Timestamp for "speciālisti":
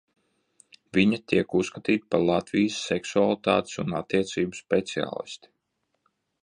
4.63-5.55